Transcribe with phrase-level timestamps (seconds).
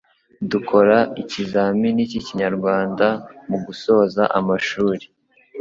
[0.51, 3.07] dukora ikizamini cy'Ikinyarwanda
[3.49, 5.05] mugusoza amashuri